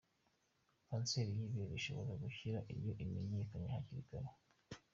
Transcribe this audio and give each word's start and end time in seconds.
Kanseri 0.87 1.31
y’ibere 1.39 1.73
ishbora 1.79 2.11
gukira 2.23 2.59
iyo 2.75 2.91
imenyekanye 3.03 3.67
hakiri 3.73 4.03
kare. 4.09 4.29